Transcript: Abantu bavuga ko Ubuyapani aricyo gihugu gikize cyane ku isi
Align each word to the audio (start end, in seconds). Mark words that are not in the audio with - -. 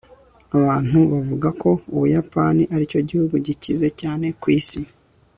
Abantu 0.57 0.99
bavuga 1.11 1.47
ko 1.61 1.69
Ubuyapani 1.95 2.63
aricyo 2.73 2.99
gihugu 3.09 3.35
gikize 3.45 3.87
cyane 4.01 4.27
ku 4.41 4.47
isi 4.59 4.81